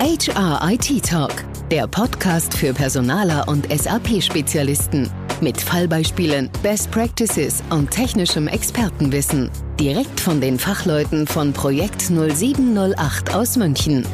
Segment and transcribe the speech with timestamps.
[0.00, 5.10] HR IT Talk, der Podcast für Personaler und SAP-Spezialisten.
[5.40, 9.50] Mit Fallbeispielen, Best Practices und technischem Expertenwissen.
[9.80, 14.06] Direkt von den Fachleuten von Projekt 0708 aus München.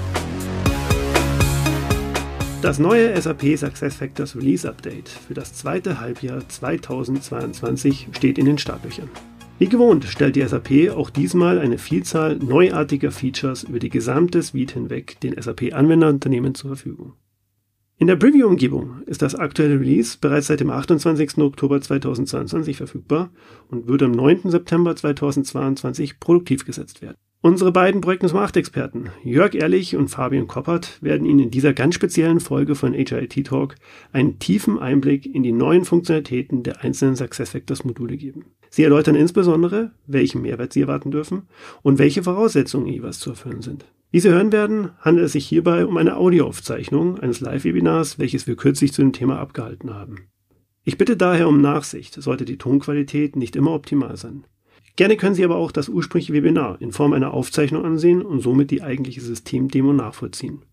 [2.63, 9.11] Das neue SAP SuccessFactors Release Update für das zweite Halbjahr 2022 steht in den Startlöchern.
[9.57, 14.73] Wie gewohnt stellt die SAP auch diesmal eine Vielzahl neuartiger Features über die gesamte Suite
[14.73, 17.13] hinweg den SAP-Anwenderunternehmen zur Verfügung.
[17.97, 21.39] In der Preview-Umgebung ist das aktuelle Release bereits seit dem 28.
[21.39, 23.31] Oktober 2022 verfügbar
[23.69, 24.51] und wird am 9.
[24.51, 27.17] September 2022 produktiv gesetzt werden.
[27.41, 31.95] Unsere beiden Projekt 8 Experten, Jörg Ehrlich und Fabian Koppert, werden Ihnen in dieser ganz
[31.95, 33.77] speziellen Folge von HIT Talk
[34.13, 38.47] einen tiefen Einblick in die neuen Funktionalitäten der einzelnen SuccessFactors Module geben.
[38.75, 41.43] Sie erläutern insbesondere, welchen Mehrwert Sie erwarten dürfen
[41.83, 43.85] und welche Voraussetzungen jeweils zu erfüllen sind.
[44.11, 48.57] Wie Sie hören werden, handelt es sich hierbei um eine Audioaufzeichnung eines Live-Webinars, welches wir
[48.57, 50.27] kürzlich zu dem Thema abgehalten haben.
[50.83, 54.45] Ich bitte daher um Nachsicht, sollte die Tonqualität nicht immer optimal sein.
[54.97, 58.73] Gerne können Sie aber auch das ursprüngliche Webinar in Form einer Aufzeichnung ansehen und somit
[58.73, 60.65] die eigentliche Systemdemo nachvollziehen.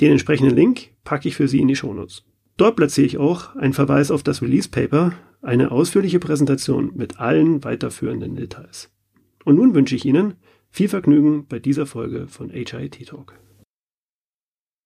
[0.00, 2.22] Den entsprechenden Link packe ich für Sie in die Shownotes.
[2.56, 7.64] Dort platziere ich auch einen Verweis auf das Release Paper, eine ausführliche Präsentation mit allen
[7.64, 8.90] weiterführenden Details.
[9.44, 10.34] Und nun wünsche ich Ihnen
[10.70, 13.34] viel Vergnügen bei dieser Folge von HIT Talk.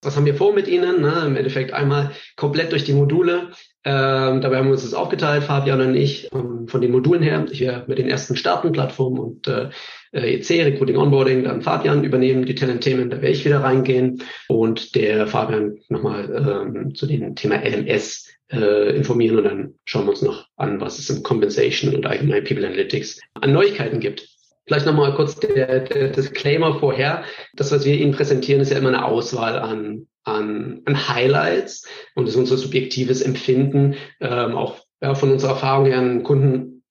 [0.03, 1.00] Was haben wir vor mit Ihnen?
[1.00, 1.25] Ne?
[1.27, 3.50] Im Endeffekt einmal komplett durch die Module
[3.89, 7.47] ähm, dabei haben wir uns das aufgeteilt, Fabian und ich, ähm, von den Modulen her.
[7.53, 9.69] Ich werde mit den ersten starten, Plattform und äh,
[10.12, 15.29] EC, Recruiting Onboarding, dann Fabian übernehmen, die Talent-Themen, da werde ich wieder reingehen und der
[15.29, 20.48] Fabian nochmal ähm, zu dem Thema LMS äh, informieren und dann schauen wir uns noch
[20.57, 24.36] an, was es im Compensation und allgemein People Analytics an Neuigkeiten gibt.
[24.67, 27.25] Vielleicht nochmal kurz der, der Disclaimer vorher.
[27.55, 32.28] Das, was wir Ihnen präsentieren, ist ja immer eine Auswahl an an, an Highlights und
[32.28, 36.23] ist unser subjektives Empfinden, ähm, auch ja, von unserer Erfahrung her an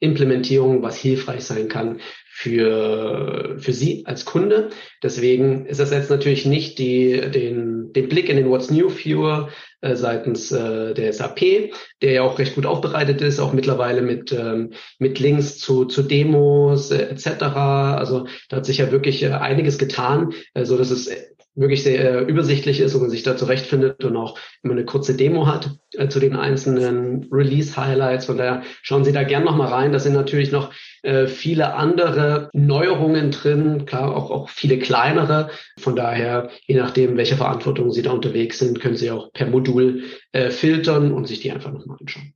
[0.01, 4.69] Kundenimplementierung, was hilfreich sein kann für, für Sie als Kunde.
[5.01, 9.49] Deswegen ist das jetzt natürlich nicht die, den, den Blick in den What's New Viewer
[9.81, 14.33] äh, seitens äh, der SAP, der ja auch recht gut aufbereitet ist, auch mittlerweile mit,
[14.33, 17.43] ähm, mit Links zu, zu Demos äh, etc.
[17.43, 21.09] Also da hat sich ja wirklich äh, einiges getan, äh, so dass es
[21.55, 25.15] wirklich sehr äh, übersichtlich ist und man sich da zurechtfindet und auch immer eine kurze
[25.15, 28.25] Demo hat äh, zu den einzelnen Release-Highlights.
[28.25, 29.91] Von daher schauen Sie da gern nochmal rein.
[29.93, 30.73] Da sind natürlich noch
[31.03, 35.49] äh, viele andere Neuerungen drin, klar auch, auch viele kleinere.
[35.79, 40.03] Von daher, je nachdem, welche Verantwortung Sie da unterwegs sind, können Sie auch per Modul
[40.33, 42.33] äh, filtern und sich die einfach nochmal anschauen.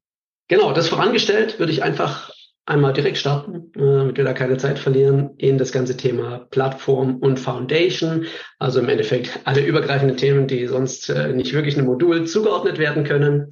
[0.47, 2.31] Genau, das vorangestellt würde ich einfach
[2.69, 7.17] einmal direkt starten, äh, damit wir da keine Zeit verlieren, in das ganze Thema Plattform
[7.17, 8.25] und Foundation.
[8.59, 13.03] Also im Endeffekt alle übergreifenden Themen, die sonst äh, nicht wirklich einem Modul zugeordnet werden
[13.03, 13.49] können.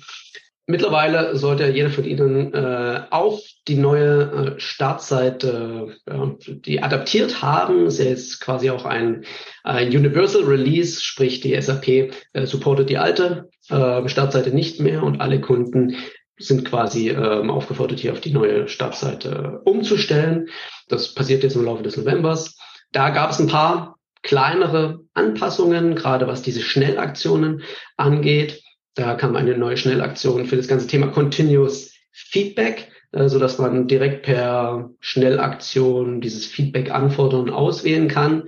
[0.69, 3.39] Mittlerweile sollte jeder von Ihnen äh, auch
[3.69, 7.85] die neue äh, Startseite, äh, die adaptiert haben.
[7.85, 9.23] Es ist quasi auch ein,
[9.63, 12.11] ein Universal Release, sprich die SAP äh,
[12.45, 15.95] supportet die alte äh, Startseite nicht mehr und alle Kunden
[16.37, 20.49] sind quasi ähm, aufgefordert, hier auf die neue Startseite umzustellen.
[20.87, 22.57] Das passiert jetzt im Laufe des Novembers.
[22.91, 27.63] Da gab es ein paar kleinere Anpassungen, gerade was diese Schnellaktionen
[27.95, 28.61] angeht.
[28.93, 33.87] Da kam eine neue Schnellaktion für das ganze Thema Continuous Feedback, äh, so dass man
[33.87, 38.43] direkt per Schnellaktion dieses Feedback anfordern und auswählen kann.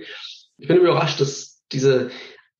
[0.58, 2.10] Ich bin überrascht, dass diese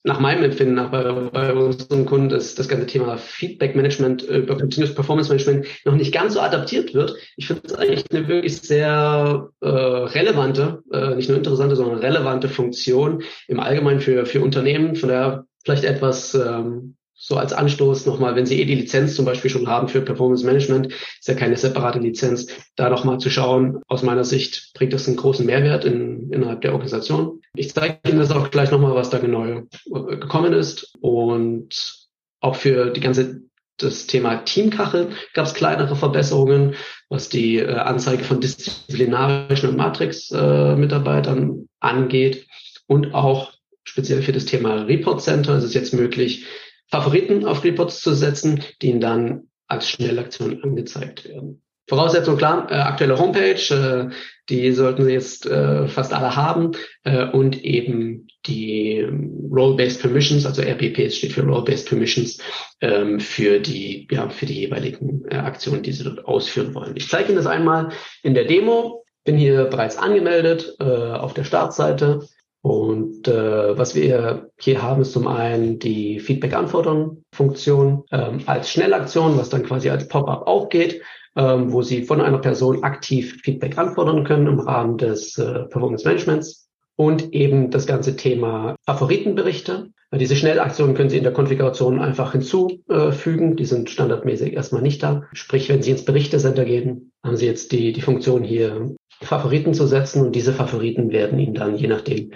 [0.03, 4.39] nach meinem Empfinden nach bei, bei unseren Kunden ist das ganze Thema Feedback Management äh,
[4.39, 7.15] über Continuous Performance Management noch nicht ganz so adaptiert wird.
[7.37, 12.49] Ich finde es eigentlich eine wirklich sehr äh, relevante, äh, nicht nur interessante, sondern relevante
[12.49, 14.97] Funktion im Allgemeinen für, für Unternehmen.
[14.97, 19.27] Von daher vielleicht etwas ähm, so als Anstoß nochmal, wenn Sie eh die Lizenz zum
[19.27, 23.83] Beispiel schon haben für Performance Management, ist ja keine separate Lizenz, da nochmal zu schauen,
[23.89, 27.43] aus meiner Sicht bringt das einen großen Mehrwert in, innerhalb der Organisation.
[27.55, 32.09] Ich zeige Ihnen das auch gleich nochmal, was da genau äh, gekommen ist und
[32.41, 33.43] auch für die ganze
[33.77, 36.75] das Thema Teamkachel gab es kleinere Verbesserungen,
[37.09, 42.47] was die äh, Anzeige von disziplinarischen und Matrix-Mitarbeitern äh, angeht.
[42.87, 43.53] Und auch
[43.85, 46.47] speziell für das Thema Report Center ist es jetzt möglich,
[46.91, 51.63] Favoriten auf Reports zu setzen, die ihnen dann als Schnellaktion angezeigt werden.
[51.89, 54.15] Voraussetzung klar, äh, aktuelle Homepage, äh,
[54.49, 56.73] die sollten Sie jetzt äh, fast alle haben
[57.03, 62.39] äh, und eben die ähm, Role-Based Permissions, also RBPs steht für Role-Based Permissions
[62.81, 66.95] ähm, für die ja für die jeweiligen äh, Aktionen, die Sie dort ausführen wollen.
[66.97, 67.91] Ich zeige Ihnen das einmal
[68.23, 69.05] in der Demo.
[69.25, 72.21] Bin hier bereits angemeldet äh, auf der Startseite
[72.63, 79.49] Und äh, was wir hier haben, ist zum einen die Feedback-Anfordern-Funktion ähm, als Schnellaktion, was
[79.49, 81.01] dann quasi als Pop-up aufgeht,
[81.37, 86.07] ähm, wo Sie von einer Person aktiv Feedback anfordern können im Rahmen des äh, Performance
[86.07, 86.69] Managements.
[86.97, 89.89] Und eben das ganze Thema Favoritenberichte.
[90.13, 93.57] Diese Schnellaktionen können Sie in der Konfiguration einfach hinzufügen.
[93.57, 95.23] Die sind standardmäßig erstmal nicht da.
[95.33, 99.87] Sprich, wenn Sie ins Berichtecenter gehen, haben Sie jetzt die, die Funktion hier Favoriten zu
[99.87, 102.33] setzen und diese Favoriten werden Ihnen dann, je nachdem,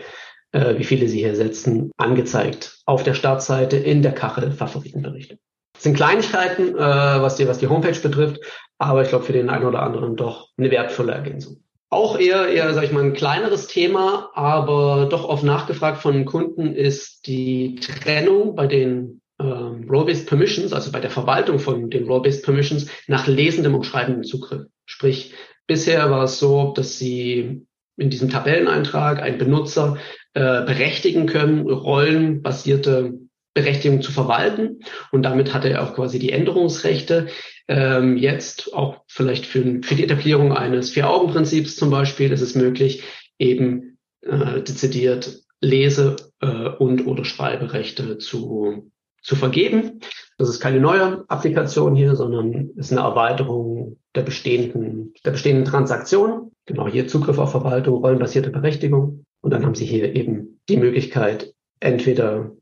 [0.53, 5.39] äh, wie viele Sie hier setzen, angezeigt auf der Startseite in der Kachel Favoritenberichte.
[5.73, 8.41] Das sind Kleinigkeiten, äh, was, die, was die Homepage betrifft,
[8.79, 11.65] aber ich glaube für den einen oder anderen doch eine wertvolle Ergänzung.
[11.91, 16.75] Auch eher, eher, sag ich mal, ein kleineres Thema, aber doch oft nachgefragt von Kunden
[16.75, 22.45] ist die Trennung bei den ähm, Role-Based Permissions, also bei der Verwaltung von den Role-Based
[22.45, 24.67] Permissions nach lesendem und schreibendem Zugriff.
[24.87, 25.35] Sprich,
[25.67, 29.97] Bisher war es so, dass Sie in diesem Tabelleneintrag einen Benutzer
[30.35, 33.15] äh, berechtigen können, rollenbasierte
[33.55, 34.81] Berechtigung zu verwalten.
[35.13, 37.29] Und damit hat er auch quasi die Änderungsrechte.
[37.69, 43.05] Ähm, jetzt auch vielleicht für, für die Etablierung eines Vier-Augen-Prinzips zum Beispiel ist es möglich,
[43.39, 48.91] eben äh, dezidiert Lese- äh, und oder Schreiberechte zu,
[49.25, 50.01] zu vergeben.
[50.39, 56.53] Das ist keine neue Applikation hier, sondern ist eine Erweiterung der bestehenden, der bestehenden Transaktion.
[56.67, 59.25] Genau hier Zugriff auf Verwaltung, rollenbasierte Berechtigung.
[59.41, 62.53] Und dann haben Sie hier eben die Möglichkeit, entweder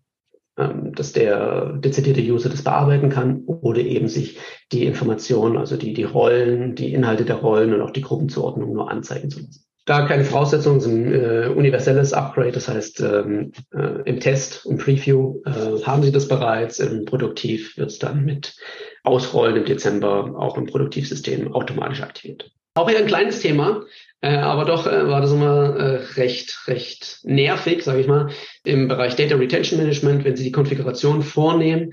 [0.57, 4.39] ähm, dass der dezidierte User das bearbeiten kann oder eben sich
[4.71, 8.91] die Informationen, also die, die Rollen, die Inhalte der Rollen und auch die Gruppenzuordnung nur
[8.91, 12.53] anzeigen zu lassen da keine Voraussetzungen, es ist ein äh, universelles Upgrade.
[12.53, 16.79] Das heißt, ähm, äh, im Test, im Preview äh, haben Sie das bereits.
[16.79, 18.55] Im Produktiv wird es dann mit
[19.03, 22.53] Ausrollen im Dezember auch im Produktivsystem automatisch aktiviert.
[22.75, 23.85] Auch eher ein kleines Thema,
[24.23, 28.31] äh, aber doch äh, war das immer äh, recht, recht nervig, sage ich mal,
[28.65, 31.93] im Bereich Data Retention Management, wenn Sie die Konfiguration vornehmen.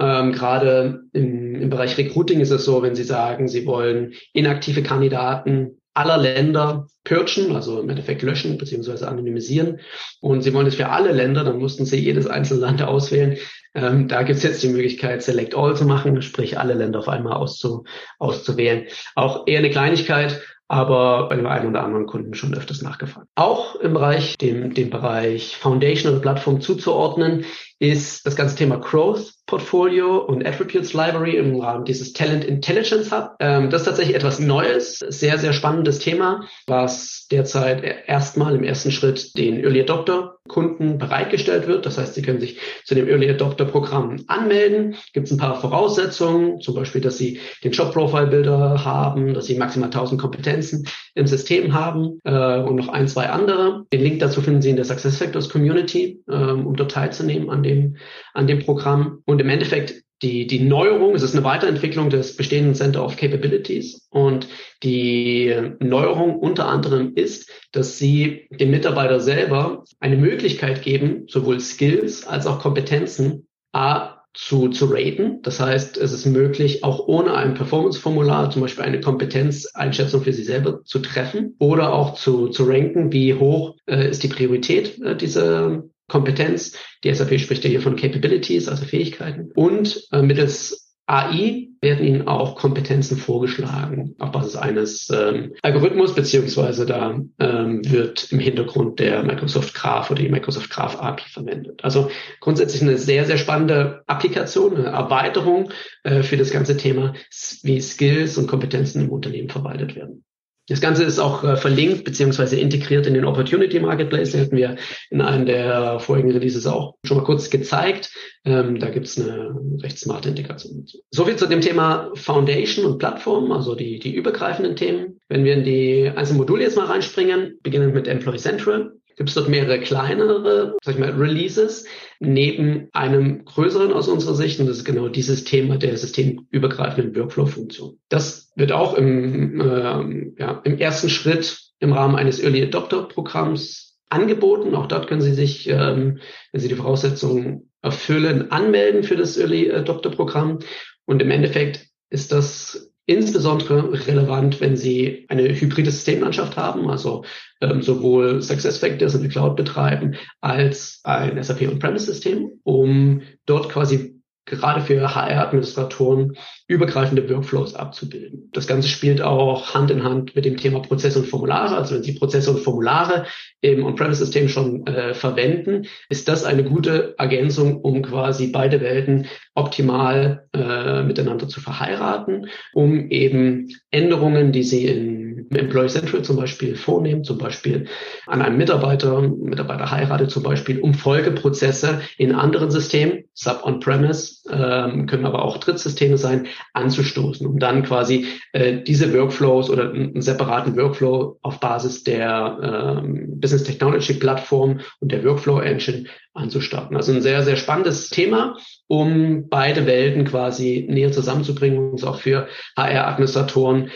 [0.00, 4.82] Ähm, Gerade im, im Bereich Recruiting ist es so, wenn Sie sagen, Sie wollen inaktive
[4.82, 9.04] Kandidaten aller Länder purgen, also im Endeffekt löschen bzw.
[9.04, 9.80] anonymisieren.
[10.20, 13.36] Und sie wollen es für alle Länder, dann mussten sie jedes einzelne Land auswählen.
[13.74, 17.08] Ähm, da gibt es jetzt die Möglichkeit, Select All zu machen, sprich alle Länder auf
[17.08, 17.84] einmal auszu,
[18.18, 18.86] auszuwählen.
[19.14, 23.26] Auch eher eine Kleinigkeit, aber bei dem einen oder anderen Kunden schon öfters nachgefragt.
[23.34, 27.44] Auch im Bereich, dem, dem Bereich Foundation oder Plattform zuzuordnen,
[27.78, 33.34] ist das ganze Thema Growth Portfolio und Attributes Library im Rahmen dieses Talent Intelligence Hub.
[33.40, 38.92] Ähm, das ist tatsächlich etwas Neues, sehr, sehr spannendes Thema, was derzeit erstmal im ersten
[38.92, 41.86] Schritt den Early Adopter Kunden bereitgestellt wird.
[41.86, 44.96] Das heißt, sie können sich zu dem Early Adopter Programm anmelden.
[45.12, 49.46] Gibt es ein paar Voraussetzungen, zum Beispiel, dass sie den Job Profile Builder haben, dass
[49.46, 53.86] sie maximal 1000 Kompetenzen im System haben äh, und noch ein, zwei andere.
[53.92, 57.96] Den Link dazu finden Sie in der SuccessFactors Community, ähm, um dort teilzunehmen an dem,
[58.34, 59.22] an dem Programm.
[59.26, 64.08] Und im Endeffekt die, die Neuerung, es ist eine Weiterentwicklung des bestehenden Center of Capabilities
[64.10, 64.48] und
[64.82, 72.26] die Neuerung unter anderem ist, dass sie dem Mitarbeiter selber eine Möglichkeit geben, sowohl Skills
[72.26, 75.42] als auch Kompetenzen A, zu, zu raten.
[75.42, 80.44] Das heißt, es ist möglich, auch ohne ein Performance-Formular zum Beispiel eine Kompetenzeinschätzung für Sie
[80.44, 85.16] selber zu treffen oder auch zu, zu ranken, wie hoch äh, ist die Priorität äh,
[85.16, 86.76] dieser Kompetenz.
[87.04, 89.52] Die SAP spricht ja hier von Capabilities, also Fähigkeiten.
[89.54, 96.84] Und äh, mittels AI werden Ihnen auch Kompetenzen vorgeschlagen auf Basis eines ähm, Algorithmus, beziehungsweise
[96.84, 101.82] da ähm, wird im Hintergrund der Microsoft Graph oder die Microsoft Graph API verwendet.
[101.82, 102.10] Also
[102.40, 105.70] grundsätzlich eine sehr, sehr spannende Applikation, eine Erweiterung
[106.02, 107.14] äh, für das ganze Thema,
[107.62, 110.24] wie Skills und Kompetenzen im Unternehmen verwaltet werden.
[110.68, 114.32] Das Ganze ist auch äh, verlinkt beziehungsweise integriert in den Opportunity Marketplace.
[114.32, 114.76] Den hatten wir
[115.10, 118.10] in einem der vorigen Releases auch schon mal kurz gezeigt.
[118.44, 120.86] Ähm, da gibt es eine recht smarte Integration.
[121.10, 125.20] Soviel zu dem Thema Foundation und Plattform, also die, die übergreifenden Themen.
[125.28, 129.34] Wenn wir in die einzelnen Module jetzt mal reinspringen, beginnend mit Employee Central, gibt es
[129.34, 131.84] dort mehrere kleinere, sag ich mal, Releases
[132.20, 134.60] neben einem größeren aus unserer Sicht.
[134.60, 137.98] Und das ist genau dieses Thema der systemübergreifenden Workflow-Funktion.
[138.08, 143.98] Das wird auch im, äh, ja, im ersten Schritt im Rahmen eines Early Adopter Programms
[144.08, 144.74] angeboten.
[144.76, 146.20] Auch dort können Sie sich, ähm,
[146.52, 150.60] wenn Sie die Voraussetzungen erfüllen, anmelden für das Early Adopter Programm.
[151.06, 157.24] Und im Endeffekt ist das insbesondere relevant, wenn Sie eine hybride Systemlandschaft haben, also
[157.62, 164.17] ähm, sowohl SuccessFactors in der Cloud betreiben als ein SAP On-Premise-System, um dort quasi
[164.48, 166.36] gerade für HR-Administratoren
[166.66, 168.50] übergreifende Workflows abzubilden.
[168.52, 171.76] Das Ganze spielt auch Hand in Hand mit dem Thema Prozesse und Formulare.
[171.76, 173.26] Also wenn Sie Prozesse und Formulare
[173.60, 180.46] im On-Premise-System schon äh, verwenden, ist das eine gute Ergänzung, um quasi beide Welten optimal
[180.52, 187.24] äh, miteinander zu verheiraten, um eben Änderungen, die Sie in Employee Central zum Beispiel vornehmen,
[187.24, 187.86] zum Beispiel
[188.26, 195.26] an einem Mitarbeiter, Mitarbeiter heiratet zum Beispiel, um Folgeprozesse in anderen Systemen, Sub-On-Premise, ähm, können
[195.26, 201.38] aber auch Drittsysteme sein, anzustoßen, um dann quasi äh, diese Workflows oder einen separaten Workflow
[201.42, 206.04] auf Basis der ähm, Business Technology Plattform und der Workflow Engine
[206.34, 206.96] anzustarten.
[206.96, 212.48] Also ein sehr, sehr spannendes Thema, um beide Welten quasi näher zusammenzubringen und auch für
[212.76, 213.90] HR-Administratoren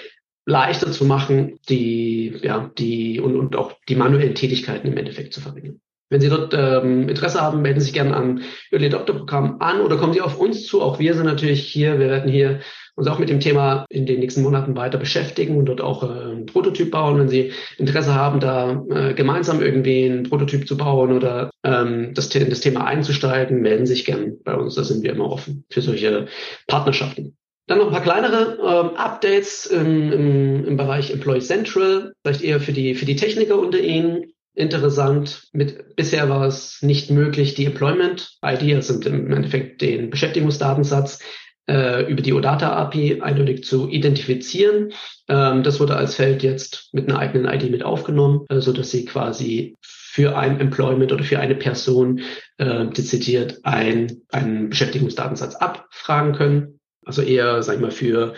[0.45, 5.41] leichter zu machen, die, ja, die und, und auch die manuellen Tätigkeiten im Endeffekt zu
[5.41, 5.81] verringern.
[6.13, 9.81] Wenn Sie dort ähm, Interesse haben, melden Sie sich gerne am Early Adopter Programm an
[9.81, 10.83] oder kommen Sie auf uns zu.
[10.83, 11.99] Auch wir sind natürlich hier.
[11.99, 12.61] Wir werden hier
[12.97, 16.07] uns auch mit dem Thema in den nächsten Monaten weiter beschäftigen und dort auch äh,
[16.07, 17.19] einen Prototyp bauen.
[17.19, 22.29] Wenn Sie Interesse haben, da äh, gemeinsam irgendwie einen Prototyp zu bauen oder ähm, das,
[22.29, 24.75] das Thema einzusteigen, melden Sie sich gerne bei uns.
[24.75, 26.27] Da sind wir immer offen für solche
[26.67, 27.39] Partnerschaften.
[27.73, 32.61] Dann noch ein paar kleinere ähm, Updates im, im, im Bereich Employee Central, vielleicht eher
[32.61, 35.49] für die, für die Techniker unter Ihnen interessant.
[35.55, 41.21] Mit, bisher war es nicht möglich, die Employment-ID, also im Endeffekt den Beschäftigungsdatensatz,
[41.67, 44.93] äh, über die OData API eindeutig zu identifizieren.
[45.29, 48.91] Ähm, das wurde als Feld jetzt mit einer eigenen ID mit aufgenommen, äh, so dass
[48.91, 52.21] Sie quasi für ein Employment oder für eine Person
[52.59, 56.79] äh, dezidiert ein, einen Beschäftigungsdatensatz abfragen können.
[57.05, 58.35] Also eher, sag ich mal, für,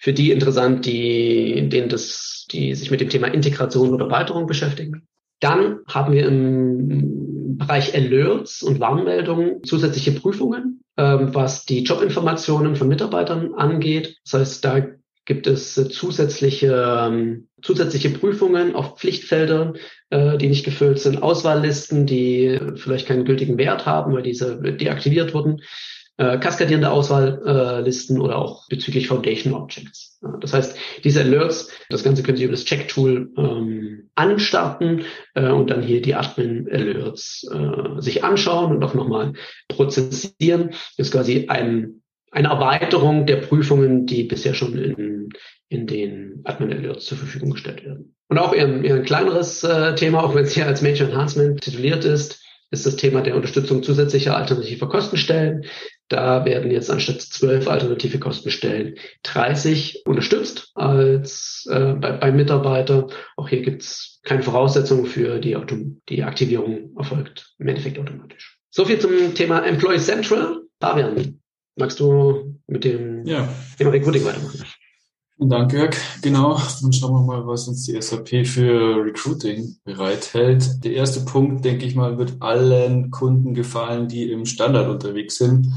[0.00, 5.06] für die interessant, die, denen das, die sich mit dem Thema Integration oder Erweiterung beschäftigen.
[5.40, 12.88] Dann haben wir im Bereich Alerts und Warnmeldungen zusätzliche Prüfungen, ähm, was die Jobinformationen von
[12.88, 14.16] Mitarbeitern angeht.
[14.24, 14.86] Das heißt, da
[15.24, 19.76] gibt es zusätzliche, ähm, zusätzliche Prüfungen auf Pflichtfeldern,
[20.10, 25.34] äh, die nicht gefüllt sind, Auswahllisten, die vielleicht keinen gültigen Wert haben, weil diese deaktiviert
[25.34, 25.60] wurden
[26.18, 30.18] äh, kaskadierende Auswahllisten äh, oder auch bezüglich Foundation Objects.
[30.22, 35.04] Ja, das heißt, diese Alerts, das Ganze können Sie über das Check-Tool ähm, anstarten
[35.34, 39.34] äh, und dann hier die Admin-Alerts äh, sich anschauen und auch nochmal
[39.68, 40.70] prozessieren.
[40.96, 45.28] Das ist quasi ein, eine Erweiterung der Prüfungen, die bisher schon in,
[45.68, 48.14] in den Admin-Alerts zur Verfügung gestellt werden.
[48.28, 51.60] Und auch eher, eher ein kleineres äh, Thema, auch wenn es hier als Major Enhancement
[51.60, 55.64] tituliert ist, ist das Thema der Unterstützung zusätzlicher alternativer Kostenstellen.
[56.08, 58.94] Da werden jetzt anstatt zwölf alternative Kostenstellen
[59.24, 63.08] 30 unterstützt als äh, bei, bei Mitarbeiter.
[63.36, 68.58] Auch hier gibt es keine Voraussetzungen für die, Autom die Aktivierung erfolgt im Endeffekt automatisch.
[68.70, 70.62] So viel zum Thema Employee Central.
[70.80, 71.40] Fabian,
[71.76, 73.48] magst du mit dem ja.
[73.78, 74.64] Thema Recruiting weitermachen?
[75.38, 75.94] Vielen Dank, Jörg.
[76.22, 80.82] Genau, dann schauen wir mal, was uns die SAP für Recruiting bereithält.
[80.82, 85.70] Der erste Punkt, denke ich mal, wird allen Kunden gefallen, die im Standard unterwegs sind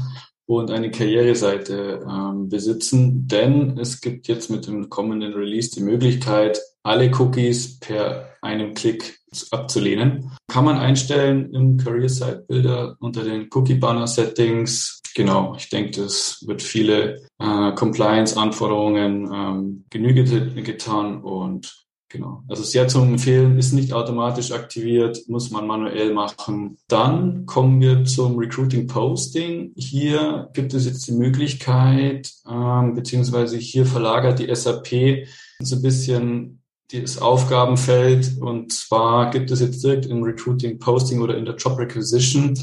[0.46, 6.58] und eine Karriereseite ähm, besitzen, denn es gibt jetzt mit dem kommenden Release die Möglichkeit,
[6.82, 10.32] alle Cookies per einem Klick abzulehnen.
[10.48, 14.99] Kann man einstellen im Career Site Builder unter den Cookie Banner Settings.
[15.14, 20.24] Genau, ich denke, das wird viele äh, Compliance-Anforderungen ähm, Genüge
[20.62, 21.80] getan und
[22.12, 22.42] Genau.
[22.48, 26.76] Also sehr zu empfehlen, ist nicht automatisch aktiviert, muss man manuell machen.
[26.88, 29.72] Dann kommen wir zum Recruiting Posting.
[29.76, 35.28] Hier gibt es jetzt die Möglichkeit, ähm, beziehungsweise hier verlagert die SAP
[35.60, 36.62] so ein bisschen
[36.92, 38.38] das Aufgabenfeld.
[38.40, 42.58] Und zwar gibt es jetzt direkt im Recruiting Posting oder in der Job Requisition,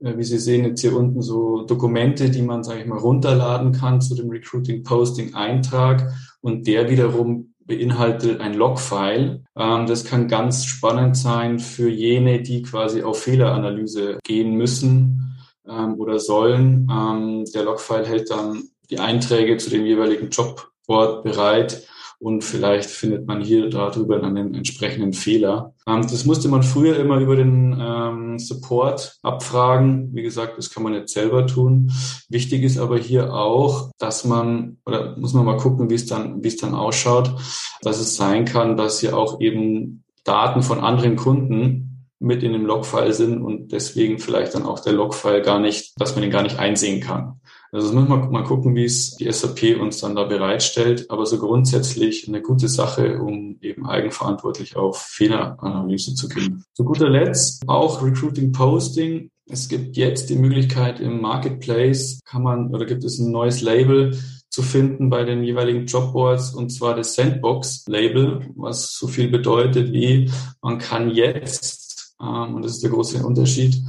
[0.00, 4.00] wie Sie sehen jetzt hier unten so Dokumente, die man, sage ich mal, runterladen kann
[4.00, 6.12] zu dem Recruiting Posting Eintrag.
[6.40, 9.44] Und der wiederum beinhaltet ein Logfile.
[9.56, 15.36] Ähm, das kann ganz spannend sein für jene, die quasi auf Fehleranalyse gehen müssen
[15.68, 16.88] ähm, oder sollen.
[16.90, 21.86] Ähm, der Logfile hält dann die Einträge zu dem jeweiligen Jobort bereit
[22.20, 25.74] und vielleicht findet man hier darüber dann den entsprechenden Fehler.
[25.86, 30.10] Ähm, das musste man früher immer über den ähm, Support abfragen.
[30.14, 31.92] Wie gesagt, das kann man jetzt selber tun.
[32.28, 36.42] Wichtig ist aber hier auch, dass man, oder muss man mal gucken, wie es dann,
[36.42, 37.34] wie es dann ausschaut,
[37.82, 42.66] dass es sein kann, dass hier auch eben Daten von anderen Kunden mit in dem
[42.66, 46.42] Logfile sind und deswegen vielleicht dann auch der Logfile gar nicht, dass man den gar
[46.42, 47.40] nicht einsehen kann.
[47.70, 51.10] Also müssen wir mal gucken, wie es die SAP uns dann da bereitstellt.
[51.10, 56.64] Aber so grundsätzlich eine gute Sache, um eben eigenverantwortlich auf Fehleranalyse zu gehen.
[56.72, 59.30] Zu guter Letzt auch Recruiting Posting.
[59.50, 64.18] Es gibt jetzt die Möglichkeit im Marketplace kann man oder gibt es ein neues Label
[64.50, 70.30] zu finden bei den jeweiligen Jobboards und zwar das Sandbox-Label, was so viel bedeutet wie
[70.62, 73.80] man kann jetzt, ähm, und das ist der große Unterschied,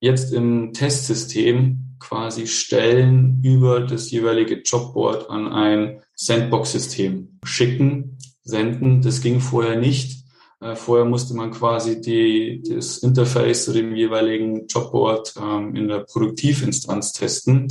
[0.00, 9.02] jetzt im Testsystem quasi Stellen über das jeweilige Jobboard an ein Sandbox-System schicken, senden.
[9.02, 10.24] Das ging vorher nicht.
[10.60, 16.00] Äh, vorher musste man quasi die, das Interface zu dem jeweiligen Jobboard ähm, in der
[16.00, 17.68] Produktivinstanz testen.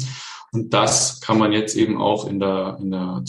[0.52, 3.22] Und das kann man jetzt eben auch in der, in der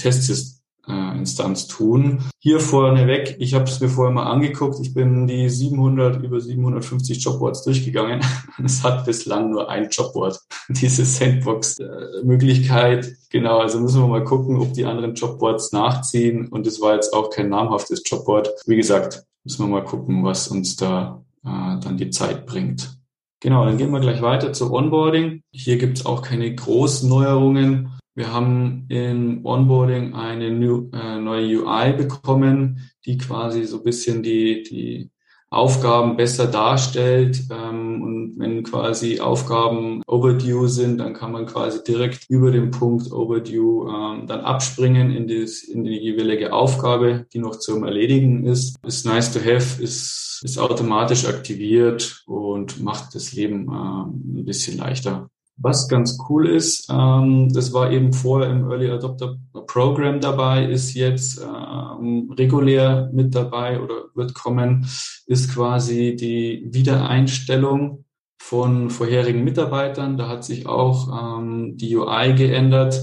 [1.27, 2.21] Testinstanz tun.
[2.39, 7.21] Hier vorneweg, ich habe es mir vorher mal angeguckt, ich bin die 700, über 750
[7.23, 8.21] Jobboards durchgegangen.
[8.65, 13.15] Es hat bislang nur ein Jobboard, diese Sandbox-Möglichkeit.
[13.31, 16.49] Genau, also müssen wir mal gucken, ob die anderen Jobboards nachziehen.
[16.49, 18.49] Und es war jetzt auch kein namhaftes Jobboard.
[18.67, 22.97] Wie gesagt, müssen wir mal gucken, was uns da äh, dann die Zeit bringt.
[23.41, 25.43] Genau, dann gehen wir gleich weiter zu Onboarding.
[25.53, 27.96] Hier gibt es auch keine großen Neuerungen.
[28.17, 34.23] Wir haben in Onboarding eine new, äh, neue UI bekommen, die quasi so ein bisschen
[34.23, 35.11] die, die
[35.51, 37.43] Aufgaben besser darstellt.
[37.51, 43.13] Ähm, und wenn quasi Aufgaben overdue sind, dann kann man quasi direkt über den Punkt
[43.13, 48.77] overdue ähm, dann abspringen in, das, in die jeweilige Aufgabe, die noch zum Erledigen ist.
[48.83, 54.79] Ist nice to have, ist, ist automatisch aktiviert und macht das Leben ähm, ein bisschen
[54.79, 55.29] leichter.
[55.59, 59.37] Was ganz cool ist, ähm, das war eben vorher im Early Adopter
[59.67, 64.87] Program dabei, ist jetzt ähm, regulär mit dabei oder wird kommen,
[65.27, 68.05] ist quasi die Wiedereinstellung
[68.39, 70.19] von vorherigen Mitarbeitern.
[70.19, 73.01] Da hat sich auch ähm, die UI geändert.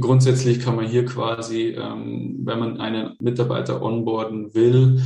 [0.00, 5.02] Grundsätzlich kann man hier quasi, ähm, wenn man einen Mitarbeiter onboarden will,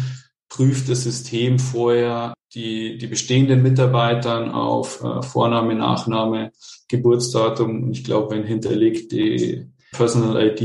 [0.48, 6.52] prüft das System vorher die, die bestehenden Mitarbeitern auf äh, Vorname, Nachname,
[6.88, 10.62] Geburtsdatum und ich glaube, wenn hinterlegt die Personal ID,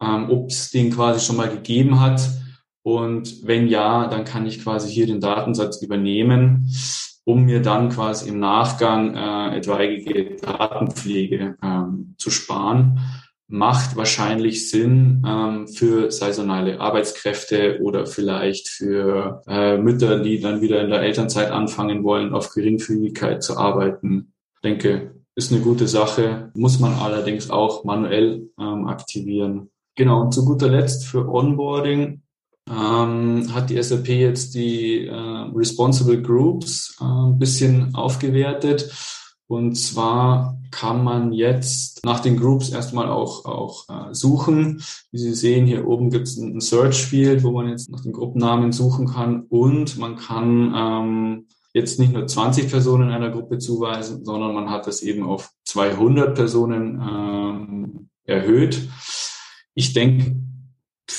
[0.00, 2.28] ähm, ob es den quasi schon mal gegeben hat.
[2.82, 6.70] Und wenn ja, dann kann ich quasi hier den Datensatz übernehmen,
[7.24, 13.00] um mir dann quasi im Nachgang äh, etwaige Datenpflege ähm, zu sparen
[13.46, 20.82] macht wahrscheinlich Sinn ähm, für saisonale Arbeitskräfte oder vielleicht für äh, Mütter, die dann wieder
[20.82, 24.32] in der Elternzeit anfangen wollen, auf Geringfügigkeit zu arbeiten.
[24.56, 29.70] Ich denke, ist eine gute Sache, muss man allerdings auch manuell ähm, aktivieren.
[29.96, 32.22] Genau, und zu guter Letzt für Onboarding
[32.70, 38.90] ähm, hat die SAP jetzt die äh, Responsible Groups äh, bisschen aufgewertet
[39.46, 44.82] und zwar kann man jetzt nach den Groups erstmal auch, auch äh, suchen.
[45.12, 48.72] Wie Sie sehen, hier oben gibt es ein Search-Field, wo man jetzt nach den Gruppennamen
[48.72, 49.42] suchen kann.
[49.42, 54.86] Und man kann ähm, jetzt nicht nur 20 Personen einer Gruppe zuweisen, sondern man hat
[54.86, 58.88] das eben auf 200 Personen ähm, erhöht.
[59.74, 60.36] Ich denke,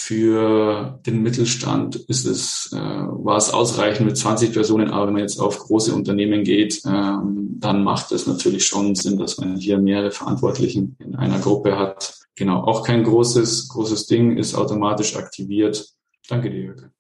[0.05, 5.23] für den Mittelstand ist es, äh, war es ausreichend mit 20 Personen, aber wenn man
[5.23, 9.79] jetzt auf große Unternehmen geht, ähm, dann macht es natürlich schon Sinn, dass man hier
[9.79, 12.19] mehrere Verantwortlichen in einer Gruppe hat.
[12.35, 15.87] Genau, auch kein großes, großes Ding, ist automatisch aktiviert.
[16.29, 16.91] Danke dir, Jürgen.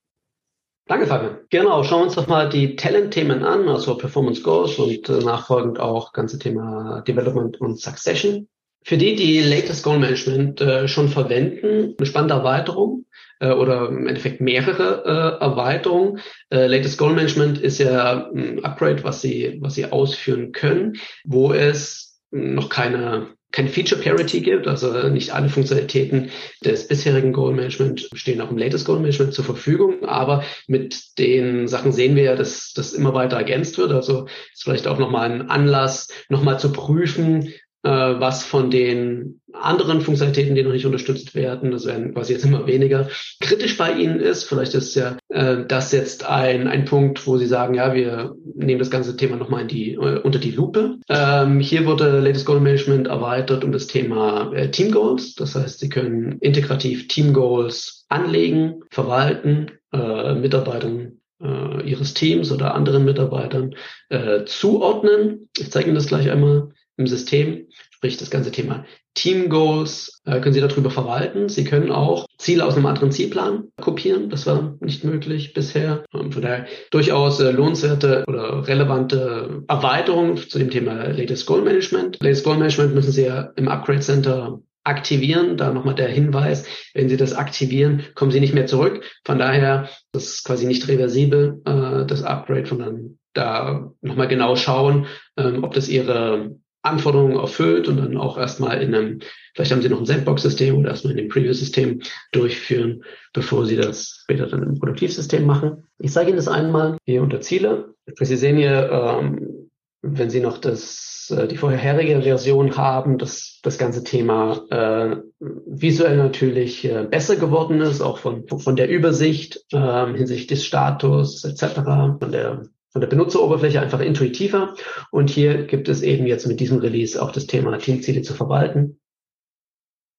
[0.87, 1.37] Danke, Fabian.
[1.51, 5.79] Genau, schauen wir uns doch mal die Talent-Themen an, also Performance Goals und äh, nachfolgend
[5.79, 8.47] auch ganze Thema Development und Succession.
[8.87, 13.05] Für die, die Latest Goal Management äh, schon verwenden, eine spannende Erweiterung
[13.39, 15.03] äh, oder im Endeffekt mehrere
[15.39, 16.19] äh, Erweiterungen.
[16.51, 21.51] Äh, Latest Goal Management ist ja ein Upgrade, was Sie, was Sie ausführen können, wo
[21.51, 26.29] es noch keine kein Feature Parity gibt, also nicht alle Funktionalitäten
[26.65, 31.69] des bisherigen Goal Management stehen auch im Latest Goal Management zur Verfügung, aber mit den
[31.69, 33.93] Sachen sehen wir ja, dass das immer weiter ergänzt wird.
[33.93, 40.01] Also ist vielleicht auch nochmal ein Anlass, nochmal zu prüfen, äh, was von den anderen
[40.01, 44.19] Funktionalitäten, die noch nicht unterstützt werden, das werden quasi jetzt immer weniger, kritisch bei Ihnen
[44.19, 44.43] ist.
[44.43, 48.79] Vielleicht ist ja äh, das jetzt ein, ein Punkt, wo Sie sagen, ja, wir nehmen
[48.79, 50.97] das ganze Thema nochmal in die, äh, unter die Lupe.
[51.09, 55.35] Ähm, hier wurde Latest Goal Management erweitert um das Thema äh, Team Goals.
[55.35, 62.75] Das heißt, Sie können integrativ Team Goals anlegen, verwalten, äh, Mitarbeitern äh, ihres Teams oder
[62.75, 63.75] anderen Mitarbeitern
[64.09, 65.49] äh, zuordnen.
[65.57, 70.39] Ich zeige Ihnen das gleich einmal im System, sprich das ganze Thema Team Goals äh,
[70.41, 71.47] können Sie darüber verwalten.
[71.47, 74.29] Sie können auch Ziele aus einem anderen Zielplan kopieren.
[74.29, 76.03] Das war nicht möglich bisher.
[76.11, 82.21] Von daher durchaus äh, lohnenswerte oder relevante Erweiterung zu dem Thema Latest Goal Management.
[82.21, 85.55] Latest Goal Management müssen Sie ja im Upgrade Center aktivieren.
[85.55, 89.01] Da nochmal der Hinweis, wenn Sie das aktivieren, kommen Sie nicht mehr zurück.
[89.23, 95.07] Von daher, das ist quasi nicht reversibel, äh, das Upgrade, sondern da nochmal genau schauen,
[95.37, 96.55] ähm, ob das Ihre
[96.85, 99.19] Anforderungen erfüllt und dann auch erstmal in einem,
[99.53, 104.19] vielleicht haben Sie noch ein Sandbox-System oder erstmal in dem Preview-System durchführen, bevor Sie das
[104.23, 105.83] später dann im Produktivsystem machen.
[105.99, 107.95] Ich zeige Ihnen das einmal hier unter Ziele.
[108.19, 109.69] Sie sehen hier, ähm,
[110.01, 116.17] wenn Sie noch das, äh, die vorherige Version haben, dass das ganze Thema äh, visuell
[116.17, 121.81] natürlich äh, besser geworden ist, auch von, von der Übersicht äh, hinsichtlich des Status etc.,
[122.19, 122.63] von der
[122.95, 124.73] von der Benutzeroberfläche einfach intuitiver.
[125.11, 129.01] Und hier gibt es eben jetzt mit diesem Release auch das Thema Teamziele zu verwalten.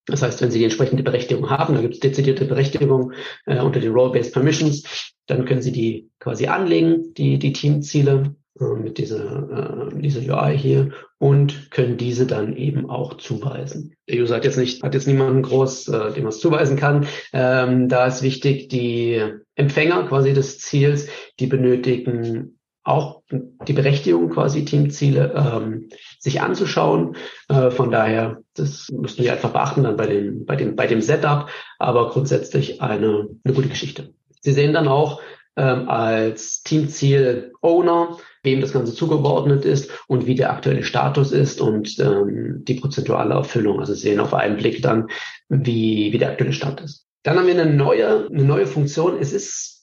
[0.05, 3.13] Das heißt, wenn Sie die entsprechende Berechtigung haben, da gibt es dezidierte Berechtigung
[3.47, 8.65] äh, unter den Role-Based Permissions, dann können Sie die quasi anlegen, die, die Teamziele äh,
[8.65, 13.95] mit dieser, äh, dieser UI hier und können diese dann eben auch zuweisen.
[14.07, 17.07] Der User hat jetzt nicht, hat jetzt niemanden groß, äh, dem es zuweisen kann.
[17.33, 19.23] Ähm, da ist wichtig, die
[19.55, 21.09] Empfänger quasi des Ziels,
[21.41, 22.56] die benötigen
[22.87, 23.23] auch
[23.67, 25.89] die Berechtigung quasi Teamziele ähm,
[26.21, 27.17] sich anzuschauen.
[27.49, 31.01] Äh, von daher, das müssen wir einfach beachten dann bei dem, bei dem, bei dem
[31.01, 34.15] Setup, aber grundsätzlich eine, eine gute Geschichte.
[34.41, 35.21] Sie sehen dann auch
[35.57, 41.61] ähm, als Teamziel Owner, wem das Ganze zugeordnet ist und wie der aktuelle Status ist
[41.61, 43.81] und ähm, die prozentuale Erfüllung.
[43.81, 45.09] Also Sie sehen auf einen Blick dann,
[45.49, 47.05] wie, wie der aktuelle Stand ist.
[47.25, 49.19] Dann haben wir eine neue, eine neue Funktion.
[49.19, 49.76] Es ist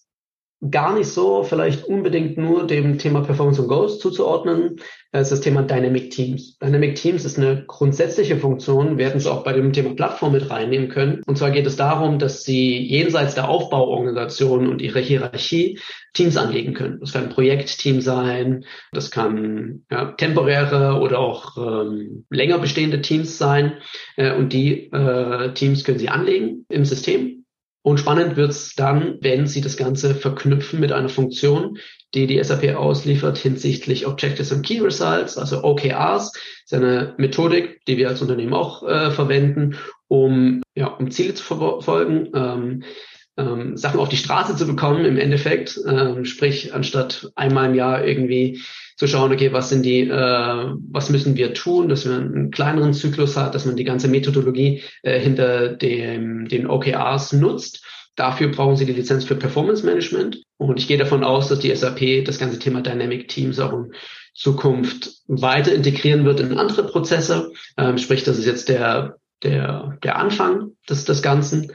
[0.70, 4.78] gar nicht so vielleicht unbedingt nur dem Thema Performance und Goals zuzuordnen.
[5.12, 6.58] Es ist das Thema Dynamic Teams.
[6.58, 10.50] Dynamic Teams ist eine grundsätzliche Funktion, wir hätten es auch bei dem Thema Plattform mit
[10.50, 11.22] reinnehmen können.
[11.26, 15.80] Und zwar geht es darum, dass Sie jenseits der Aufbauorganisation und ihrer Hierarchie
[16.14, 17.00] Teams anlegen können.
[17.00, 23.38] Das kann ein Projektteam sein, das kann ja, temporäre oder auch ähm, länger bestehende Teams
[23.38, 23.74] sein.
[24.16, 27.43] Äh, und die äh, Teams können Sie anlegen im System
[27.84, 31.78] und spannend wird's dann, wenn Sie das Ganze verknüpfen mit einer Funktion,
[32.14, 36.32] die die SAP ausliefert hinsichtlich Objectives and Key Results, also OKRs.
[36.32, 39.76] Das ist eine Methodik, die wir als Unternehmen auch äh, verwenden,
[40.08, 42.30] um, ja, um Ziele zu verfolgen.
[42.34, 42.84] Ähm,
[43.38, 45.80] ähm, Sachen auf die Straße zu bekommen im Endeffekt.
[45.88, 48.62] Ähm, sprich, anstatt einmal im Jahr irgendwie
[48.98, 52.94] zu schauen, okay, was sind die, äh, was müssen wir tun, dass man einen kleineren
[52.94, 57.86] Zyklus hat, dass man die ganze Methodologie äh, hinter dem, den OKRs nutzt.
[58.16, 60.44] Dafür brauchen Sie die Lizenz für Performance Management.
[60.58, 63.92] Und ich gehe davon aus, dass die SAP das ganze Thema Dynamic Teams auch in
[64.36, 67.52] Zukunft weiter integrieren wird in andere Prozesse.
[67.78, 71.72] Ähm, sprich, das ist jetzt der, der, der Anfang des, des Ganzen.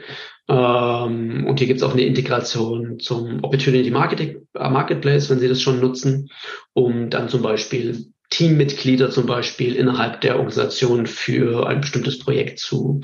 [0.49, 5.47] Ähm, und hier gibt es auch eine Integration zum Opportunity Marketing, äh, Marketplace, wenn Sie
[5.47, 6.29] das schon nutzen,
[6.73, 13.01] um dann zum Beispiel Teammitglieder zum Beispiel innerhalb der Organisation für ein bestimmtes Projekt zu,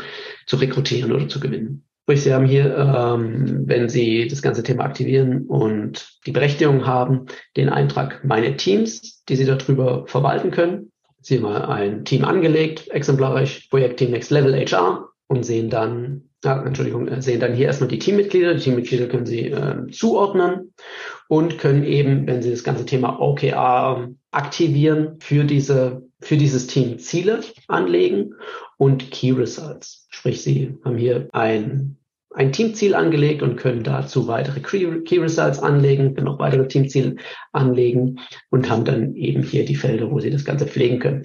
[0.47, 1.83] zu rekrutieren oder zu gewinnen.
[2.03, 7.25] Sprich, Sie haben hier, ähm, wenn Sie das ganze Thema aktivieren und die Berechtigung haben,
[7.57, 10.91] den Eintrag Meine Teams, die Sie darüber verwalten können.
[11.21, 17.07] Sie haben ein Team angelegt, exemplarisch Projektteam Next Level HR und sehen dann ja, Entschuldigung,
[17.07, 18.53] äh, sehen dann hier erstmal die Teammitglieder.
[18.53, 20.73] Die Teammitglieder können Sie äh, zuordnen
[21.27, 26.97] und können eben, wenn Sie das ganze Thema OKR aktivieren, für diese für dieses Team
[26.97, 28.33] Ziele anlegen
[28.77, 30.07] und Key Results.
[30.09, 31.97] Sprich, Sie haben hier ein
[32.35, 37.15] ein Teamziel angelegt und können dazu weitere Key Results anlegen, können auch weitere Teamziele
[37.53, 38.19] anlegen
[38.49, 41.23] und haben dann eben hier die Felder, wo Sie das Ganze pflegen können.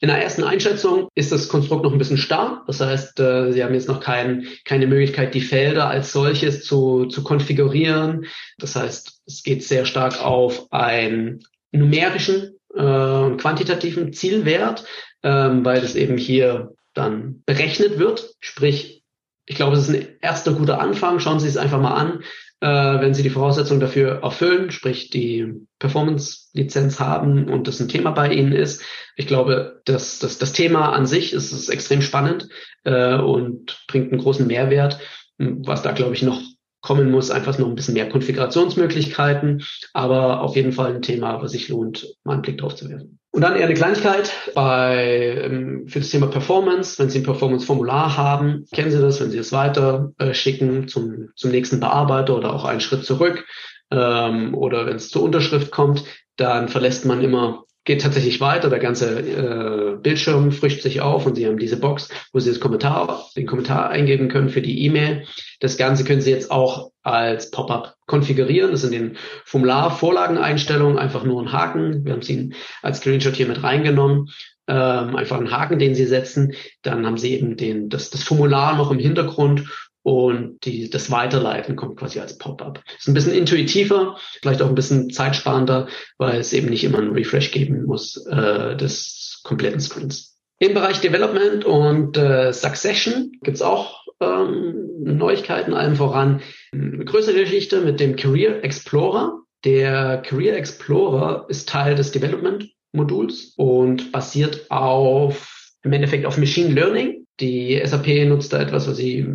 [0.00, 2.64] In der ersten Einschätzung ist das Konstrukt noch ein bisschen starr.
[2.66, 7.06] Das heißt, äh, Sie haben jetzt noch kein, keine Möglichkeit, die Felder als solches zu,
[7.06, 8.26] zu konfigurieren.
[8.58, 14.84] Das heißt, es geht sehr stark auf einen numerischen, äh, quantitativen Zielwert,
[15.22, 18.34] ähm, weil das eben hier dann berechnet wird.
[18.40, 19.02] Sprich,
[19.46, 21.20] ich glaube, es ist ein erster guter Anfang.
[21.20, 22.22] Schauen Sie es einfach mal an
[22.68, 28.32] wenn Sie die Voraussetzungen dafür erfüllen, sprich die Performance-Lizenz haben und das ein Thema bei
[28.32, 28.82] Ihnen ist.
[29.16, 32.48] Ich glaube, dass, dass das Thema an sich ist, ist extrem spannend
[32.84, 34.98] äh, und bringt einen großen Mehrwert.
[35.36, 36.40] Was da, glaube ich, noch
[36.84, 41.52] kommen muss, einfach noch ein bisschen mehr Konfigurationsmöglichkeiten, aber auf jeden Fall ein Thema, was
[41.52, 43.18] sich lohnt, mal einen Blick drauf zu werfen.
[43.30, 46.98] Und dann eher eine Kleinigkeit bei, ähm, für das Thema Performance.
[46.98, 51.30] Wenn Sie ein Performance-Formular haben, kennen Sie das, wenn Sie es weiter äh, schicken zum,
[51.34, 53.46] zum nächsten Bearbeiter oder auch einen Schritt zurück
[53.90, 56.04] ähm, oder wenn es zur Unterschrift kommt,
[56.36, 58.70] dann verlässt man immer geht tatsächlich weiter.
[58.70, 62.60] Der ganze äh, Bildschirm frischt sich auf und Sie haben diese Box, wo Sie das
[62.60, 65.24] Kommentar, den Kommentar eingeben können für die E-Mail.
[65.60, 68.70] Das Ganze können Sie jetzt auch als Pop-up konfigurieren.
[68.70, 72.04] Das sind den Formular-Vorlageneinstellungen einfach nur ein Haken.
[72.04, 74.30] Wir haben sie als Screenshot hier mit reingenommen.
[74.66, 76.54] Ähm, einfach einen Haken, den Sie setzen.
[76.80, 79.64] Dann haben Sie eben den, das, das Formular noch im Hintergrund
[80.04, 82.84] und die, das Weiterleiten kommt quasi als Pop-up.
[82.98, 85.88] Ist ein bisschen intuitiver, vielleicht auch ein bisschen zeitsparender,
[86.18, 90.38] weil es eben nicht immer einen Refresh geben muss äh, des kompletten Screens.
[90.58, 97.80] Im Bereich Development und äh, Succession gibt's auch ähm, Neuigkeiten, allem voran eine größere Geschichte
[97.80, 99.40] mit dem Career Explorer.
[99.64, 106.74] Der Career Explorer ist Teil des Development Moduls und basiert auf im Endeffekt auf Machine
[106.74, 107.26] Learning.
[107.40, 109.26] Die SAP nutzt da etwas, was sie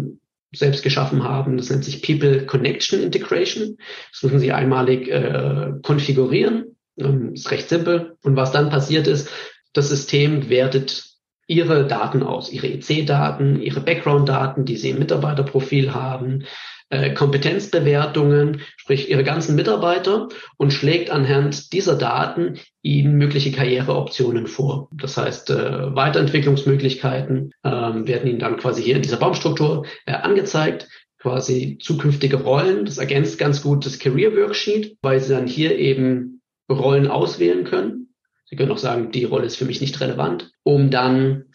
[0.51, 1.57] selbst geschaffen haben.
[1.57, 3.77] Das nennt sich People Connection Integration.
[4.12, 6.75] Das müssen Sie einmalig äh, konfigurieren.
[6.97, 8.17] Ähm, ist recht simpel.
[8.23, 9.29] Und was dann passiert ist,
[9.73, 11.05] das System wertet
[11.47, 16.45] Ihre Daten aus, Ihre EC-Daten, Ihre Background-Daten, die Sie im Mitarbeiterprofil haben,
[16.89, 24.89] äh, Kompetenzbewertungen, sprich ihre ganzen Mitarbeiter und schlägt anhand dieser Daten ihnen mögliche Karriereoptionen vor.
[24.91, 30.88] Das heißt, äh, Weiterentwicklungsmöglichkeiten äh, werden ihnen dann quasi hier in dieser Baumstruktur äh, angezeigt
[31.19, 32.86] quasi zukünftige Rollen.
[32.86, 38.13] Das ergänzt ganz gut das Career Worksheet, weil Sie dann hier eben Rollen auswählen können.
[38.45, 41.45] Sie können auch sagen, die Rolle ist für mich nicht relevant, um dann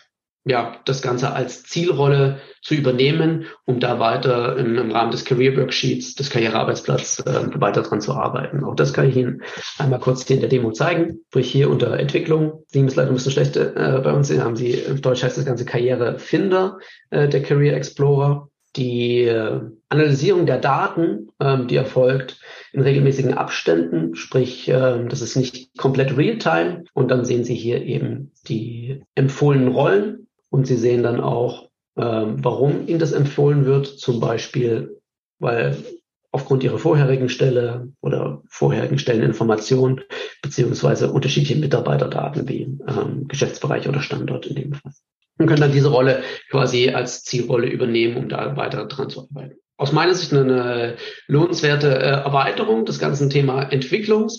[0.45, 5.57] ja, das Ganze als Zielrolle zu übernehmen, um da weiter im, im Rahmen des Career
[5.57, 8.63] Worksheets, des Karrierearbeitsplatz äh, weiter dran zu arbeiten.
[8.63, 9.43] Auch das kann ich Ihnen
[9.79, 11.21] einmal kurz hier in der Demo zeigen.
[11.29, 14.73] Sprich hier unter Entwicklung, Sieben ist leider ein bisschen schlecht äh, bei uns, haben Sie,
[14.73, 16.79] im Deutsch heißt das Ganze Karrierefinder,
[17.11, 18.49] äh, der Career Explorer.
[18.77, 22.41] Die äh, Analysierung der Daten, ähm, die erfolgt
[22.73, 26.83] in regelmäßigen Abständen, sprich, äh, das ist nicht komplett real-time.
[26.93, 32.37] Und dann sehen Sie hier eben die empfohlenen Rollen, und Sie sehen dann auch, ähm,
[32.39, 33.89] warum Ihnen das empfohlen wird.
[33.89, 35.01] Zum Beispiel,
[35.41, 35.77] weil
[36.31, 40.03] aufgrund Ihrer vorherigen Stelle oder vorherigen Stelleninformationen
[40.43, 44.93] beziehungsweise unterschiedliche Mitarbeiterdaten wie ähm, Geschäftsbereich oder Standort in dem Fall.
[45.39, 49.57] Und können dann diese Rolle quasi als Zielrolle übernehmen, um da weiter dran zu arbeiten.
[49.77, 50.95] Aus meiner Sicht eine
[51.27, 54.39] lohnenswerte äh, Erweiterung des ganzen Thema Entwicklungs.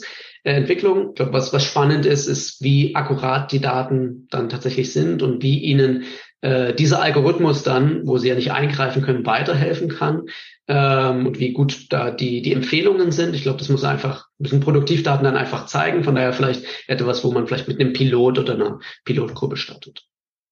[0.53, 1.09] Entwicklung.
[1.09, 5.41] Ich glaube, was, was spannend ist, ist, wie akkurat die Daten dann tatsächlich sind und
[5.41, 6.03] wie ihnen
[6.41, 10.27] äh, dieser Algorithmus dann, wo sie ja nicht eingreifen können, weiterhelfen kann
[10.67, 13.33] ähm, und wie gut da die, die Empfehlungen sind.
[13.33, 16.03] Ich glaube, das muss einfach, müssen Produktivdaten dann einfach zeigen.
[16.03, 20.03] Von daher vielleicht etwas, wo man vielleicht mit einem Pilot oder einer Pilotgruppe startet.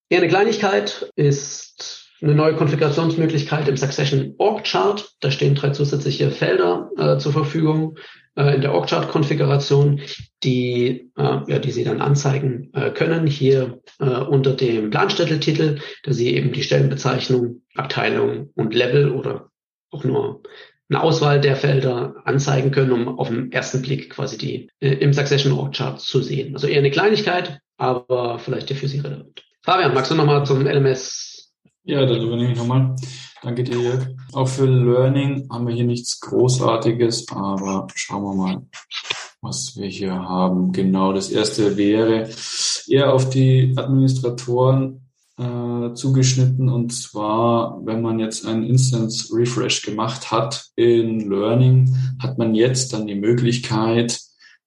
[0.10, 5.08] Ja, eine Kleinigkeit ist eine neue Konfigurationsmöglichkeit im Succession Org Chart.
[5.20, 7.98] Da stehen drei zusätzliche Felder äh, zur Verfügung
[8.36, 10.02] in der Org-Chart-Konfiguration,
[10.44, 13.28] die, äh, ja, die Sie dann anzeigen äh, können.
[13.28, 19.50] Hier äh, unter dem Planstätteltitel, da Sie eben die Stellenbezeichnung, Abteilung und Level oder
[19.92, 20.42] auch nur
[20.90, 25.14] eine Auswahl der Felder anzeigen können, um auf den ersten Blick quasi die äh, im
[25.14, 26.54] Succession Org Chart zu sehen.
[26.54, 29.44] Also eher eine Kleinigkeit, aber vielleicht ja für Sie relevant.
[29.62, 31.54] Fabian, magst du nochmal zum LMS?
[31.84, 32.96] Ja, dann übernehme ich nochmal.
[33.44, 34.08] Danke dir, Jörg.
[34.32, 38.62] Auch für Learning haben wir hier nichts Großartiges, aber schauen wir mal,
[39.42, 40.72] was wir hier haben.
[40.72, 42.30] Genau, das erste wäre
[42.88, 45.02] eher auf die Administratoren
[45.38, 52.38] äh, zugeschnitten und zwar, wenn man jetzt einen Instance Refresh gemacht hat in Learning, hat
[52.38, 54.22] man jetzt dann die Möglichkeit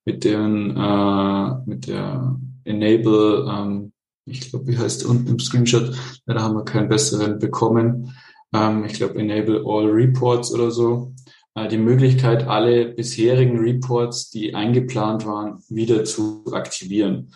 [0.04, 3.92] mit den äh, mit der Enable ähm,
[4.26, 5.94] ich glaube, wie heißt unten im Screenshot,
[6.26, 8.12] ja, da haben wir keinen besseren bekommen,
[8.54, 11.12] ähm, ich glaube Enable All Reports oder so,
[11.54, 17.32] äh, die Möglichkeit, alle bisherigen Reports, die eingeplant waren, wieder zu aktivieren.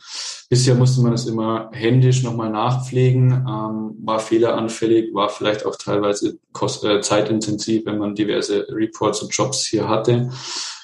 [0.50, 6.38] Bisher musste man das immer händisch nochmal nachpflegen, ähm, war fehleranfällig, war vielleicht auch teilweise
[6.52, 10.30] kost äh, zeitintensiv, wenn man diverse Reports und Jobs hier hatte.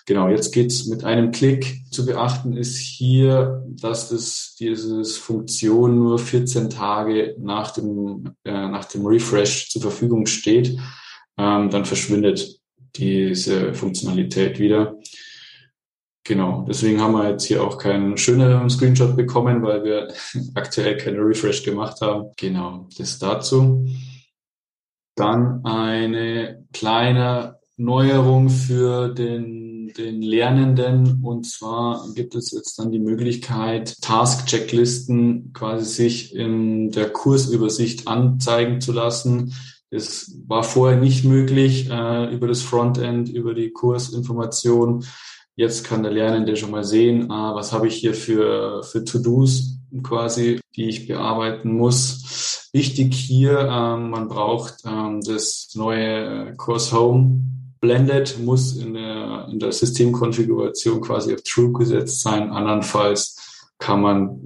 [0.06, 1.82] Genau, jetzt geht's mit einem Klick.
[1.90, 8.84] Zu beachten ist hier, dass das, dieses Funktion nur 14 Tage nach dem, äh, nach
[8.84, 10.78] dem Refresh zur Verfügung steht.
[11.36, 12.60] Ähm, dann verschwindet
[12.94, 14.96] diese Funktionalität wieder.
[16.22, 20.08] Genau, deswegen haben wir jetzt hier auch keinen schöneren Screenshot bekommen, weil wir
[20.54, 22.30] aktuell keine Refresh gemacht haben.
[22.36, 23.88] Genau, das dazu.
[25.16, 31.22] Dann eine kleine Neuerung für den den Lernenden.
[31.22, 38.80] Und zwar gibt es jetzt dann die Möglichkeit, Task-Checklisten quasi sich in der Kursübersicht anzeigen
[38.80, 39.54] zu lassen.
[39.90, 45.04] Das war vorher nicht möglich äh, über das Frontend, über die Kursinformation.
[45.54, 49.78] Jetzt kann der Lernende schon mal sehen, ah, was habe ich hier für, für To-Dos
[50.02, 52.68] quasi, die ich bearbeiten muss.
[52.72, 59.58] Wichtig hier, ähm, man braucht ähm, das neue Course Home Blended, muss in der, in
[59.58, 62.50] der Systemkonfiguration quasi auf True gesetzt sein.
[62.50, 64.40] Andernfalls kann man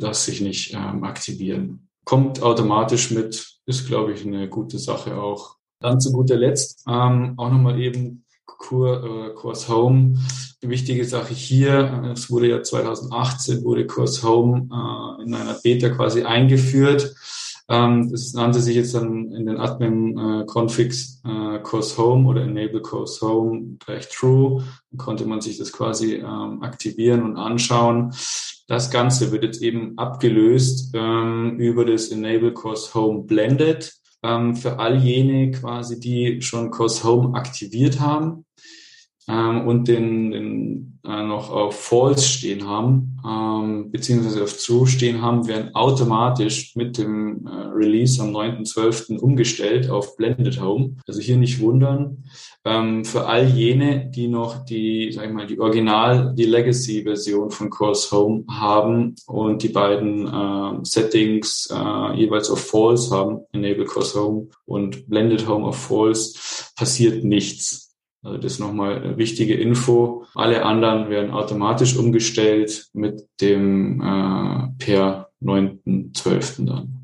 [0.00, 1.88] das sich nicht ähm, aktivieren.
[2.04, 5.56] Kommt automatisch mit, ist, glaube ich, eine gute Sache auch.
[5.80, 10.18] Dann zu guter Letzt ähm, auch nochmal eben Kur, äh, Course Home.
[10.62, 15.88] Eine wichtige Sache hier, es wurde ja 2018, wurde Course Home äh, in einer Beta
[15.88, 17.14] quasi eingeführt.
[17.70, 23.24] Ähm, das nannte sich jetzt dann in den Admin-Configs äh, Course Home oder Enable Course
[23.26, 24.64] Home gleich True.
[24.90, 28.12] Dann konnte man sich das quasi ähm, aktivieren und anschauen.
[28.66, 33.92] Das Ganze wird jetzt eben abgelöst ähm, über das Enable Course Home Blended
[34.24, 38.44] ähm, für all jene quasi, die schon Course Home aktiviert haben
[39.28, 45.22] ähm, und den, den äh, noch auf False stehen haben, ähm, beziehungsweise auf True stehen
[45.22, 49.18] haben, werden automatisch mit dem äh, Release am 9.12.
[49.18, 50.96] umgestellt auf Blended Home.
[51.06, 52.24] Also hier nicht wundern.
[52.64, 57.70] Ähm, für all jene, die noch die, sag ich mal, die Original, die Legacy-Version von
[57.70, 64.20] Course Home haben und die beiden äh, Settings äh, jeweils auf False haben, Enable Course
[64.20, 66.38] Home und Blended Home auf False,
[66.76, 67.89] passiert nichts.
[68.22, 70.26] Also das ist nochmal eine wichtige Info.
[70.34, 76.66] Alle anderen werden automatisch umgestellt mit dem äh, per 9.12.
[76.66, 77.00] dann.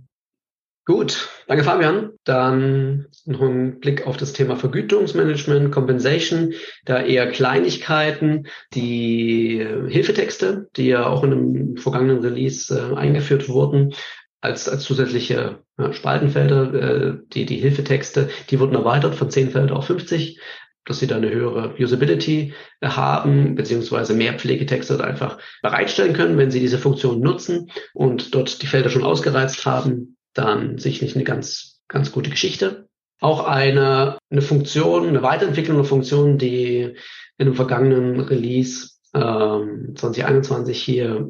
[0.84, 2.12] Gut, danke Fabian.
[2.22, 10.86] Dann noch ein Blick auf das Thema Vergütungsmanagement, Compensation, da eher Kleinigkeiten, die Hilfetexte, die
[10.86, 13.94] ja auch in einem vergangenen Release äh, eingeführt wurden,
[14.40, 19.74] als, als zusätzliche ja, Spaltenfelder, äh, die, die Hilfetexte, die wurden erweitert von 10 Felder
[19.74, 20.38] auf 50
[20.86, 26.60] dass sie da eine höhere Usability haben, beziehungsweise mehr Pflegetexte einfach bereitstellen können, wenn sie
[26.60, 32.12] diese Funktion nutzen und dort die Felder schon ausgereizt haben, dann sicherlich eine ganz, ganz
[32.12, 32.88] gute Geschichte.
[33.20, 36.96] Auch eine, eine Funktion, eine Weiterentwicklung der Funktion, die
[37.38, 41.28] in einem vergangenen Release ähm, 2021 hier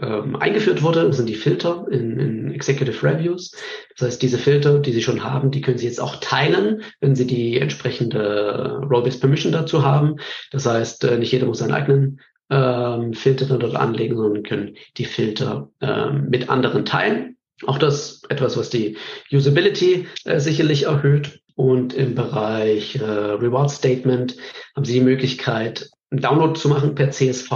[0.00, 3.52] ähm, eingeführt wurde, sind die Filter in, in Executive Reviews.
[3.96, 7.14] Das heißt, diese Filter, die Sie schon haben, die können Sie jetzt auch teilen, wenn
[7.14, 10.16] Sie die entsprechende Role-Based Permission dazu haben.
[10.50, 15.04] Das heißt, äh, nicht jeder muss seinen eigenen ähm, Filter dort anlegen, sondern können die
[15.04, 17.36] Filter ähm, mit anderen teilen.
[17.66, 18.96] Auch das etwas, was die
[19.32, 21.40] Usability äh, sicherlich erhöht.
[21.54, 24.36] Und im Bereich äh, Reward Statement
[24.74, 27.50] haben Sie die Möglichkeit, einen Download zu machen per CSV,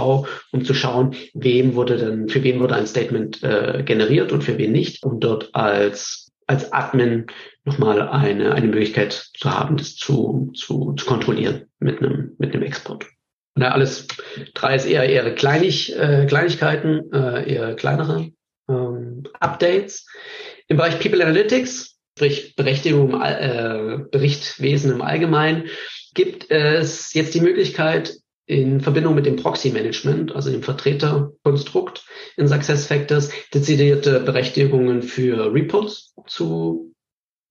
[0.51, 4.57] um zu schauen, wem wurde denn, für wen wurde ein Statement äh, generiert und für
[4.57, 7.27] wen nicht, um dort als als Admin
[7.63, 12.63] nochmal eine, eine Möglichkeit zu haben, das zu, zu, zu kontrollieren mit einem, mit einem
[12.63, 13.05] Export.
[13.55, 14.07] Und ja, alles
[14.53, 18.31] drei ist eher, eher kleinig, äh, Kleinigkeiten, äh, eher kleinere
[18.69, 20.07] ähm, Updates.
[20.67, 25.65] Im Bereich People Analytics, sprich Berechtigung, äh, Berichtwesen im Allgemeinen,
[26.13, 32.05] gibt es jetzt die Möglichkeit, in Verbindung mit dem Proxy-Management, also dem Vertreterkonstrukt
[32.37, 36.93] in SuccessFactors, dezidierte Berechtigungen für Reports zu,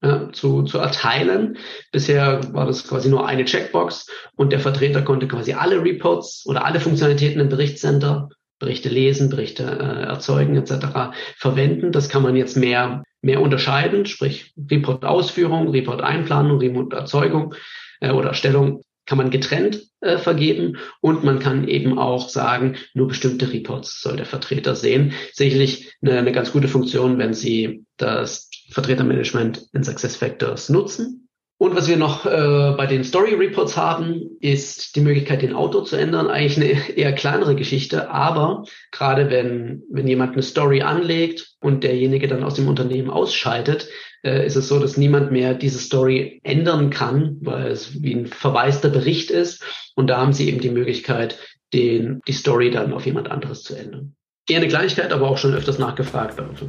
[0.02, 1.58] ja, zu, zu erteilen.
[1.92, 6.64] Bisher war das quasi nur eine Checkbox und der Vertreter konnte quasi alle Reports oder
[6.64, 11.14] alle Funktionalitäten im Berichtscenter, Berichte lesen, Berichte äh, erzeugen etc.
[11.38, 11.92] verwenden.
[11.92, 17.54] Das kann man jetzt mehr, mehr unterscheiden, sprich Report-Ausführung, Report-Einplanung, Report-Erzeugung
[18.00, 23.08] äh, oder Erstellung kann man getrennt äh, vergeben und man kann eben auch sagen, nur
[23.08, 25.14] bestimmte Reports soll der Vertreter sehen.
[25.32, 31.28] Sicherlich eine, eine ganz gute Funktion, wenn Sie das Vertretermanagement in SuccessFactors nutzen.
[31.60, 35.84] Und was wir noch äh, bei den Story Reports haben, ist die Möglichkeit, den Autor
[35.84, 36.28] zu ändern.
[36.28, 42.28] Eigentlich eine eher kleinere Geschichte, aber gerade wenn, wenn jemand eine Story anlegt und derjenige
[42.28, 43.90] dann aus dem Unternehmen ausschaltet,
[44.22, 48.26] äh, ist es so, dass niemand mehr diese Story ändern kann, weil es wie ein
[48.26, 49.62] verwaister Bericht ist.
[49.94, 51.36] Und da haben sie eben die Möglichkeit,
[51.74, 54.16] den, die Story dann auf jemand anderes zu ändern
[54.50, 56.60] eher eine Kleinigkeit, aber auch schon öfters nachgefragt bei uns.